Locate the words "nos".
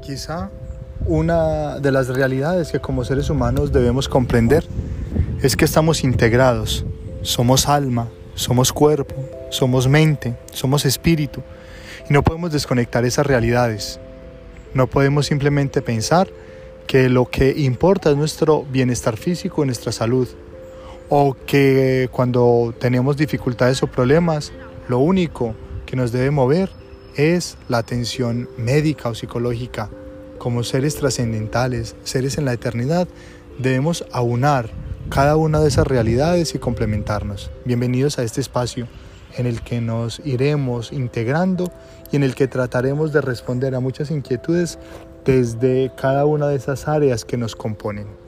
25.96-26.12, 39.80-40.20, 47.36-47.56